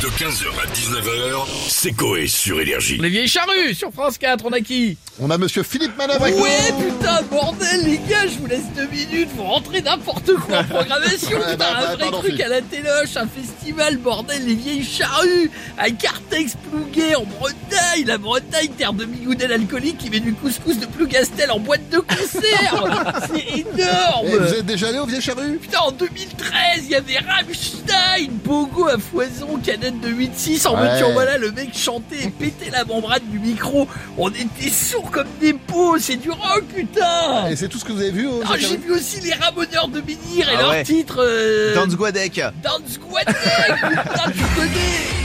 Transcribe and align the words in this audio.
De 0.00 0.06
15h 0.06 0.46
à 0.62 0.66
19h, 0.72 1.46
c'est 1.68 1.92
Coé 1.92 2.26
sur 2.26 2.58
Énergie. 2.58 2.96
Les 2.96 3.10
vieilles 3.10 3.28
charrues 3.28 3.74
sur 3.74 3.92
France 3.92 4.16
4, 4.16 4.46
on 4.46 4.52
a 4.52 4.60
qui? 4.62 4.96
On 5.20 5.28
a 5.28 5.36
monsieur 5.36 5.62
Philippe 5.62 5.94
Manœuvre. 5.98 6.22
Ouais 6.22 6.72
putain 6.78 7.20
bordel 7.30 7.84
les 7.84 7.98
gars, 8.08 8.26
je 8.26 8.38
vous 8.38 8.46
laisse 8.46 8.64
deux 8.74 8.86
minutes, 8.86 9.28
vous 9.36 9.42
rentrez 9.42 9.82
n'importe 9.82 10.32
quoi 10.36 10.60
en 10.60 10.64
programmation, 10.64 11.38
Ouais, 11.38 11.52
putain 11.52 11.56
bah, 11.58 11.66
bah, 11.74 11.78
un 11.80 11.86
vrai 11.96 11.98
pardon, 11.98 12.18
truc 12.20 12.30
Philippe. 12.32 12.46
à 12.46 12.48
la 12.48 12.62
téloche, 12.62 13.16
un 13.16 13.26
festival 13.26 13.98
bordel 13.98 14.46
les 14.46 14.54
vieilles 14.54 14.84
charrues, 14.84 15.50
à 15.76 15.90
Cartex 15.90 16.54
Plouguet 16.70 17.16
en 17.16 17.24
Bretagne, 17.24 18.06
la 18.06 18.16
Bretagne 18.16 18.70
terre 18.78 18.94
de 18.94 19.04
migoudel 19.04 19.52
alcoolique 19.52 19.98
qui 19.98 20.08
met 20.08 20.20
du 20.20 20.32
couscous 20.32 20.78
de 20.78 20.86
Plougastel 20.86 21.50
en 21.50 21.60
boîte 21.60 21.86
de 21.90 21.98
concert, 21.98 23.20
c'est 23.34 23.58
énorme. 23.58 24.26
Et 24.28 24.38
vous 24.38 24.54
êtes 24.54 24.64
déjà 24.66 24.88
allé 24.88 24.98
au 24.98 25.04
Vieille 25.04 25.20
Charrue 25.20 25.58
Putain, 25.58 25.80
en 25.80 25.92
2013, 25.92 26.52
il 26.84 26.90
y 26.90 26.94
avait 26.94 27.18
Rammstein, 27.18 28.29
Bogo 28.50 28.88
à 28.88 28.98
foison, 28.98 29.60
canette 29.64 30.00
de 30.00 30.08
8-6, 30.08 30.66
en 30.66 30.74
Ouais. 30.74 30.80
voiture, 30.88 31.12
voilà, 31.12 31.38
le 31.38 31.52
mec 31.52 31.70
chantait 31.72 32.24
et 32.24 32.30
pétait 32.30 32.68
la 32.72 32.84
membrane 32.84 33.22
du 33.30 33.38
micro. 33.38 33.86
On 34.18 34.28
était 34.28 34.68
sourds 34.68 35.12
comme 35.12 35.28
des 35.40 35.52
pots, 35.52 35.98
c'est 36.00 36.16
du 36.16 36.30
rock, 36.32 36.64
putain 36.74 37.46
Et 37.48 37.54
c'est 37.54 37.68
tout 37.68 37.78
ce 37.78 37.84
que 37.84 37.92
vous 37.92 38.00
avez 38.00 38.10
vu 38.10 38.26
Ah, 38.44 38.56
Vieille 38.56 38.70
j'ai 38.72 38.76
vu 38.76 38.92
aussi 38.92 39.20
les 39.20 39.34
ramoneurs 39.34 39.86
de 39.86 40.00
Bénir 40.00 40.48
et 40.50 40.54
Ah 40.56 40.60
leur 40.62 40.70
ouais. 40.70 40.82
titre... 40.82 41.18
Euh... 41.20 41.76
Dans 41.76 41.86
Guadec. 41.86 42.42
Dance 42.60 42.98
Guadec, 42.98 43.36
putain, 43.36 44.30
tu 44.32 44.44
connais 44.56 45.19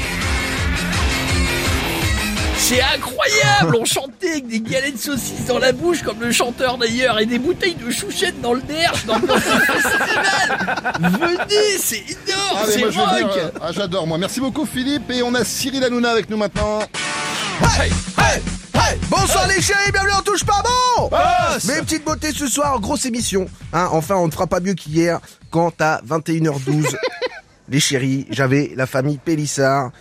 c'est 2.67 2.81
incroyable 2.81 3.77
On 3.79 3.85
chantait 3.85 4.31
avec 4.31 4.47
des 4.47 4.59
galettes 4.59 4.95
de 4.95 4.99
saucisses 4.99 5.45
dans 5.45 5.59
la 5.59 5.71
bouche, 5.71 6.01
comme 6.01 6.19
le 6.19 6.31
chanteur 6.31 6.77
d'ailleurs, 6.77 7.19
et 7.19 7.25
des 7.27 7.37
bouteilles 7.37 7.75
de 7.75 7.91
chouchette 7.91 8.41
dans 8.41 8.53
le 8.53 8.61
derche, 8.61 9.05
dans 9.05 9.19
le 9.19 9.27
festival 9.27 10.93
Venez, 10.99 11.77
c'est 11.79 12.03
énorme, 12.09 12.57
Ah, 12.57 12.65
c'est 12.67 12.83
rock 12.85 13.37
euh, 13.37 13.51
ah, 13.61 13.71
j'adore 13.71 14.07
moi. 14.07 14.17
Merci 14.17 14.39
beaucoup 14.39 14.65
Philippe 14.65 15.11
et 15.11 15.21
on 15.21 15.33
a 15.35 15.43
Cyril 15.43 15.83
Hanouna 15.83 16.09
avec 16.09 16.29
nous 16.29 16.37
maintenant. 16.37 16.79
Hey, 17.79 17.91
hey, 18.17 18.41
hey 18.73 18.97
Bonsoir 19.09 19.47
les 19.47 19.62
chéris, 19.62 19.91
bienvenue 19.91 20.13
en 20.13 20.21
touche 20.21 20.43
pas 20.43 20.63
bon 20.63 21.09
Mes 21.68 21.81
petites 21.81 22.03
beautés 22.03 22.31
ce 22.31 22.47
soir, 22.47 22.79
grosse 22.79 23.05
émission. 23.05 23.45
Hein, 23.73 23.90
enfin, 23.91 24.15
on 24.15 24.25
ne 24.25 24.31
fera 24.31 24.47
pas 24.47 24.59
mieux 24.59 24.73
qu'hier 24.73 25.20
quand 25.51 25.79
à 25.81 26.01
21h12, 26.07 26.95
les 27.70 27.79
chéris, 27.79 28.25
j'avais 28.31 28.71
la 28.75 28.87
famille 28.87 29.20
Pélissard 29.23 29.91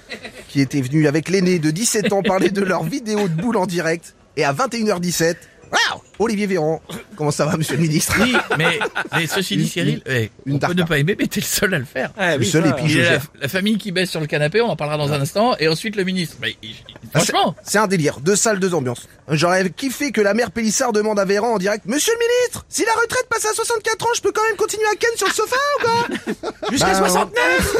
qui 0.54 0.60
était 0.60 0.80
venue 0.80 1.08
avec 1.08 1.30
l'aîné 1.30 1.58
de 1.58 1.72
17 1.72 2.12
ans 2.12 2.22
parler 2.22 2.48
de 2.50 2.60
leur 2.62 2.84
vidéo 2.84 3.26
de 3.26 3.34
boule 3.42 3.56
en 3.56 3.66
direct. 3.66 4.14
Et 4.36 4.44
à 4.44 4.52
21h17, 4.52 5.34
waouh, 5.72 6.00
Olivier 6.20 6.46
Véran, 6.46 6.80
comment 7.16 7.32
ça 7.32 7.44
va 7.44 7.56
monsieur 7.56 7.74
le 7.74 7.82
ministre 7.82 8.14
Oui, 8.20 8.36
mais, 8.56 8.78
mais 9.16 9.26
ceci 9.26 9.56
dit, 9.56 9.66
Cyril, 9.66 10.00
eh, 10.06 10.30
une 10.46 10.54
on 10.54 10.58
peut 10.60 10.74
ne 10.74 10.84
pas 10.84 10.98
aimer, 11.00 11.16
mais 11.18 11.26
t'es 11.26 11.40
le 11.40 11.44
seul 11.44 11.74
à 11.74 11.78
le 11.80 11.84
faire. 11.84 12.12
Le 12.38 12.44
seul 12.44 12.68
et 12.68 12.72
puis 12.72 12.88
je 12.88 13.00
la, 13.40 13.48
famille 13.48 13.78
qui 13.78 13.90
baisse 13.90 14.10
sur 14.10 14.20
le 14.20 14.28
canapé, 14.28 14.60
on 14.60 14.68
en 14.68 14.76
parlera 14.76 14.96
dans 14.96 15.12
un 15.12 15.20
instant, 15.20 15.56
et 15.58 15.66
ensuite 15.66 15.96
le 15.96 16.04
ministre. 16.04 16.36
Mais, 16.40 16.54
il- 16.62 16.70
il- 16.70 17.10
franchement, 17.12 17.56
C'est 17.64 17.78
un 17.78 17.88
délire, 17.88 18.20
deux 18.20 18.36
salles, 18.36 18.60
deux 18.60 18.74
ambiances. 18.74 19.08
J'aurais 19.28 19.68
kiffé 19.70 20.12
que 20.12 20.20
la 20.20 20.34
mère 20.34 20.52
Pélissard 20.52 20.92
demande 20.92 21.18
à 21.18 21.24
Véran 21.24 21.54
en 21.54 21.58
direct 21.58 21.84
Monsieur 21.86 22.12
le 22.12 22.20
ministre, 22.20 22.64
si 22.68 22.84
la 22.84 22.92
retraite 22.92 23.26
passe 23.28 23.44
à 23.46 23.54
64 23.54 24.04
ans, 24.06 24.08
je 24.14 24.20
peux 24.20 24.30
quand 24.30 24.44
même 24.48 24.56
continuer 24.56 24.86
à 24.86 24.94
ken 24.94 25.10
sur 25.16 25.26
le 25.26 25.32
sofa 25.32 25.56
ou 25.80 25.82
quoi? 25.82 26.50
Jusqu'à 26.70 27.00
Bah, 27.00 27.08
69 27.08 27.76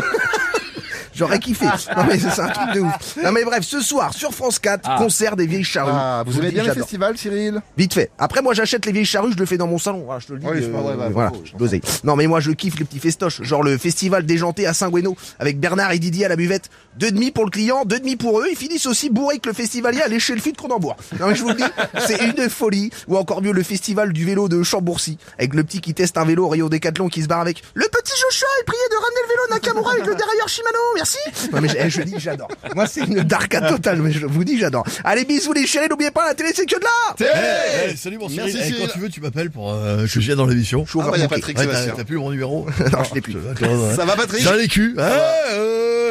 J'aurais 1.14 1.38
kiffé. 1.38 1.64
Non 1.64 2.04
mais 2.08 2.18
c'est 2.18 2.40
un 2.40 2.48
truc 2.48 2.72
de 2.74 2.80
ouf. 2.80 3.16
Non 3.22 3.32
mais 3.32 3.44
bref, 3.44 3.62
ce 3.64 3.80
soir 3.80 4.12
sur 4.14 4.32
France 4.32 4.58
4, 4.58 4.80
Ah. 4.84 4.96
concert 4.98 5.36
des 5.36 5.46
vieilles 5.46 5.64
charrues. 5.64 5.92
Ah, 5.94 6.22
vous 6.26 6.32
Je 6.32 6.38
aimez 6.38 6.46
le 6.48 6.52
bien 6.54 6.62
les 6.62 6.68
j'adore. 6.68 6.82
festivals 6.84 7.16
Cyril? 7.18 7.60
Vite 7.76 7.94
fait. 7.94 8.10
Après 8.18 8.42
moi 8.42 8.54
j'achète 8.54 8.84
les 8.86 8.92
vieilles 8.92 9.04
charrues, 9.04 9.32
je 9.32 9.38
le 9.38 9.46
fais 9.46 9.56
dans 9.56 9.66
mon 9.66 9.78
salon. 9.78 10.02
Voilà, 10.04 10.20
je 10.20 10.26
te 10.26 10.32
le 10.32 10.38
dis. 10.40 10.46
Oui, 10.46 10.58
c'est 10.60 10.68
pas 10.72 10.80
vrai, 10.80 10.96
bah, 10.96 11.08
voilà, 11.10 11.30
faut- 11.30 11.42
je. 11.44 11.78
Non 12.04 12.16
mais 12.16 12.26
moi 12.26 12.40
je 12.40 12.50
kiffe 12.50 12.78
les 12.78 12.84
petits 12.84 12.98
festoches, 12.98 13.42
genre 13.42 13.62
le 13.62 13.78
festival 13.78 14.26
déjanté 14.26 14.66
à 14.66 14.74
Saint-Guéno 14.74 15.16
avec 15.38 15.58
Bernard 15.60 15.92
et 15.92 15.98
Didier 15.98 16.26
à 16.26 16.28
la 16.28 16.36
buvette. 16.36 16.68
Deux 16.98 17.10
demi 17.10 17.30
pour 17.30 17.44
le 17.44 17.50
client, 17.50 17.84
deux 17.84 17.98
demi 17.98 18.16
pour 18.16 18.40
eux. 18.40 18.46
Ils 18.50 18.56
finissent 18.56 18.86
aussi 18.86 19.10
bourrés 19.10 19.38
que 19.38 19.48
le 19.48 19.54
festivalier 19.54 20.00
à 20.02 20.08
le 20.08 20.18
qu'on 20.56 20.68
en 20.68 20.78
boit. 20.78 20.96
Non 21.20 21.28
mais 21.28 21.34
je 21.34 21.42
vous 21.42 21.48
le 21.50 21.54
dis, 21.54 21.64
c'est 22.06 22.24
une 22.24 22.48
folie. 22.48 22.90
Ou 23.08 23.16
encore 23.16 23.42
mieux 23.42 23.52
le 23.52 23.62
festival 23.62 24.12
du 24.12 24.24
vélo 24.24 24.48
de 24.48 24.62
Chambourcy 24.62 25.18
avec 25.38 25.54
le 25.54 25.64
petit 25.64 25.80
qui 25.80 25.94
teste 25.94 26.16
un 26.18 26.24
vélo 26.24 26.44
au 26.46 26.48
Rio 26.48 26.68
Décathlon 26.68 27.08
qui 27.08 27.22
se 27.22 27.28
barre 27.28 27.40
avec 27.40 27.62
le 27.74 27.86
petit 27.86 28.12
Joshua 28.34 28.48
est 28.60 28.64
prié 28.64 28.80
de 28.90 28.96
ramener 28.96 29.20
le 29.22 29.28
vélo 29.28 29.42
Nakamura 29.50 29.92
avec 29.92 30.06
le 30.06 30.14
dérailleur 30.16 30.48
Shimano. 30.48 30.78
Merci. 30.96 31.18
Non 31.52 31.60
mais 31.60 31.68
je, 31.68 31.76
eh, 31.78 31.88
je 31.90 32.02
dis 32.02 32.14
j'adore. 32.18 32.48
Moi 32.74 32.86
c'est 32.88 33.02
une 33.02 33.22
darka 33.22 33.60
totale 33.60 34.00
mais 34.02 34.10
je 34.10 34.26
vous 34.26 34.42
dis 34.42 34.58
j'adore. 34.58 34.84
Allez 35.04 35.24
bisous 35.24 35.52
les 35.52 35.66
chéris, 35.68 35.86
n'oubliez 35.88 36.10
pas 36.10 36.26
la 36.26 36.34
télé 36.34 36.50
c'est 36.52 36.66
que 36.66 36.76
de 36.76 36.82
là. 36.84 37.14
Eh, 37.20 37.90
eh, 37.92 37.96
salut 37.96 38.18
mon 38.18 38.28
Merci, 38.28 38.52
Cyril. 38.52 38.66
Cyril. 38.66 38.86
quand 38.86 38.92
tu 38.92 38.98
veux, 38.98 39.08
tu 39.08 39.20
m'appelles 39.20 39.50
pour 39.50 39.72
euh, 39.72 40.02
que 40.02 40.06
je 40.08 40.18
vienne 40.18 40.36
dans 40.36 40.46
l'émission. 40.46 40.84
Je 40.84 40.90
suis 40.90 40.98
Ah 41.00 41.10
bah. 41.10 41.28
Patrick 41.28 41.56
Ouais, 41.58 41.64
t'as 41.66 41.70
Sébastien. 41.72 41.94
t'as 41.96 42.04
plus 42.04 42.16
mon 42.18 42.30
numéro 42.30 42.66
Non, 42.92 43.04
je 43.08 43.14
l'ai 43.14 43.20
plus. 43.20 43.36
Ça 43.94 44.04
va 44.04 44.16
Patrick 44.16 44.42
J'ai 44.42 44.48
un 44.48 44.58
écu. 44.58 44.96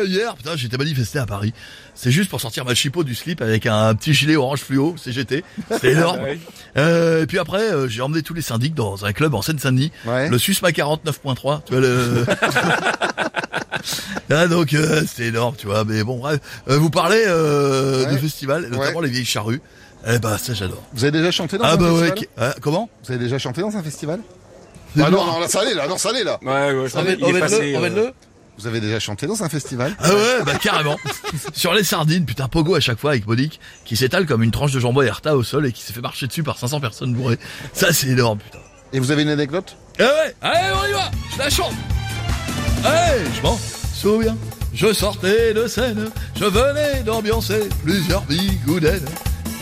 Hier, 0.06 0.36
putain, 0.36 0.56
j'étais 0.56 0.78
manifesté 0.78 1.20
à 1.20 1.26
Paris. 1.26 1.54
C'est 1.96 2.12
juste 2.12 2.30
pour 2.30 2.42
sortir 2.42 2.66
ma 2.66 2.74
chipot 2.76 3.04
du 3.04 3.16
slip 3.16 3.42
avec 3.42 3.66
un 3.66 3.94
petit 3.96 4.14
gilet 4.14 4.36
orange 4.36 4.62
fluo, 4.62 4.96
CGT. 4.98 5.44
C'était 5.72 5.92
énorme. 5.94 6.20
Euh, 6.78 7.24
et 7.24 7.28
puis 7.28 7.40
après, 7.40 7.62
euh, 7.72 7.88
j'ai 7.88 8.02
emmené 8.02 8.22
tous 8.24 8.34
les 8.34 8.42
syndics 8.42 8.74
dans 8.74 9.06
un 9.06 9.14
club 9.14 9.34
en 9.36 9.42
Seine-Saint-Denis. 9.42 9.92
Ouais. 10.06 10.30
Le 10.30 10.38
Susma 10.38 10.72
49.3. 10.72 11.62
Tu 11.66 11.72
vois 11.74 11.82
le... 11.82 12.26
ah, 14.32 14.48
donc, 14.48 14.74
euh, 14.74 15.02
c'était 15.08 15.28
énorme, 15.28 15.56
tu 15.58 15.68
vois. 15.68 15.84
Mais 15.86 16.04
bon, 16.04 16.18
bref. 16.18 16.40
Euh, 16.70 16.78
vous 16.78 16.90
parlez 16.90 17.24
euh, 17.28 18.06
Ouais. 18.06 18.12
de 18.14 18.18
festival, 18.18 18.68
notamment 18.70 19.02
les 19.02 19.10
vieilles 19.10 19.26
charrues. 19.26 19.62
Eh 20.08 20.20
ben, 20.20 20.38
ça, 20.38 20.54
j'adore. 20.54 20.84
Vous 20.94 21.04
avez 21.06 21.12
déjà 21.18 21.32
chanté 21.32 21.58
dans 21.58 21.64
Ah 21.64 21.74
un 21.74 21.78
bah 21.78 21.92
ouais. 21.94 22.00
festival 22.10 22.14
qui- 22.16 22.28
ah, 22.38 22.54
comment? 22.62 22.90
Vous 23.06 23.12
avez 23.14 23.24
déjà 23.24 23.38
chanté 23.38 23.62
dans 23.62 23.76
un 23.78 23.84
festival? 23.84 24.20
C'est 24.96 25.02
Ah 25.04 25.10
non, 25.10 25.26
non, 25.26 25.40
là 25.40 25.48
ça 25.48 25.62
allait 25.62 25.74
là, 25.74 25.88
non 25.88 25.98
ça 25.98 26.10
allait 26.10 26.24
là. 26.24 26.38
Ouais, 26.44 26.52
ouais, 26.74 26.88
je 26.88 26.92
qu'il 26.92 27.08
est 27.10 27.24
Emmène-le, 27.24 27.40
passé. 27.40 27.74
euh, 27.74 27.78
emmène-le. 27.80 28.12
Vous 28.58 28.68
avez 28.68 28.80
déjà 28.80 29.00
chanté 29.00 29.26
dans 29.26 29.44
un 29.44 29.50
festival 29.50 29.96
Ah 30.00 30.14
ouais, 30.14 30.44
bah 30.46 30.54
carrément. 30.62 30.98
Sur 31.54 31.74
les 31.74 31.84
sardines, 31.84 32.26
putain, 32.26 32.48
Pogo 32.48 32.76
à 32.76 32.80
chaque 32.80 33.00
fois 33.00 33.12
avec 33.12 33.26
Monique, 33.26 33.60
qui 33.84 33.96
s'étale 33.98 34.26
comme 34.26 34.44
une 34.44 34.52
tranche 34.52 34.72
de 34.72 34.80
jambon 34.80 35.02
Erta 35.02 35.36
au 35.36 35.44
sol 35.44 35.66
et 35.66 35.72
qui 35.72 35.82
s'est 35.82 35.94
fait 35.94 36.02
marcher 36.02 36.28
dessus 36.28 36.44
par 36.44 36.58
500 36.58 36.80
personnes 36.80 37.14
bourrées. 37.14 37.40
Ça, 37.74 37.92
c'est 37.92 38.08
énorme, 38.08 38.40
putain. 38.40 38.60
Et 38.94 39.00
vous 39.00 39.10
avez 39.10 39.24
une 39.24 39.30
anecdote 39.30 39.76
Ah 40.00 40.04
ouais, 40.04 40.36
allez, 40.42 40.72
on 40.72 40.88
y 40.88 40.94
va, 40.94 41.12
je 41.34 41.40
la 41.40 41.50
chante. 41.50 41.74
Allez, 42.86 43.24
je 43.36 43.42
m'en 43.42 43.58
souviens. 43.96 44.38
Je 44.74 44.94
sortais 44.94 45.54
de 45.54 45.68
scène, 45.68 46.10
je 46.40 46.46
venais 46.46 47.04
d'ambiancer 47.04 47.70
plusieurs 47.84 48.22
bigoudaines. 48.24 49.06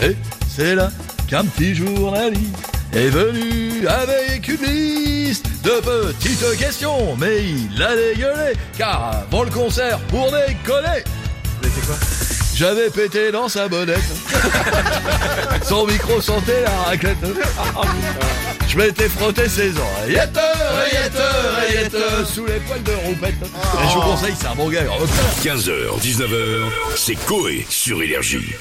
Et 0.02 0.16
c'est 0.50 0.76
là 0.76 0.90
qu'un 1.28 1.46
petit 1.46 1.76
journaliste 1.76 2.71
est 2.94 3.10
venu 3.10 3.88
avec 3.88 4.48
une 4.48 4.66
liste 4.66 5.46
de 5.64 5.82
petites 5.82 6.58
questions. 6.58 7.16
Mais 7.18 7.44
il 7.44 7.82
a 7.82 7.96
dégueulé, 7.96 8.54
car 8.78 9.24
avant 9.24 9.44
le 9.44 9.50
concert, 9.50 10.00
pour 10.10 10.26
décoller, 10.26 11.04
j'avais 12.56 12.90
pété 12.90 13.32
dans 13.32 13.48
sa 13.48 13.68
bonnette. 13.68 14.00
Son 15.64 15.86
micro 15.88 16.22
sentait 16.22 16.64
la 16.64 16.90
raclette. 16.90 17.18
Je 18.68 18.78
m'étais 18.78 19.10
frotté 19.10 19.50
ses 19.50 19.74
oreillettes, 19.78 20.38
oreillettes, 20.38 21.16
oreillettes, 21.16 22.28
sous 22.28 22.46
les 22.46 22.60
poils 22.60 22.84
de 22.84 22.94
roupette. 23.06 23.36
Et 23.42 23.90
je 23.90 23.96
vous 23.96 24.02
conseille, 24.02 24.36
c'est 24.40 24.48
un 24.48 24.56
bon 24.56 24.70
gars. 24.70 24.84
15h, 25.44 26.00
19h, 26.02 26.70
c'est 26.96 27.16
Coé 27.26 27.66
sur 27.70 28.02
Énergie. 28.02 28.56